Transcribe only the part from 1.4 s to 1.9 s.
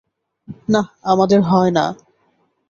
হয় না।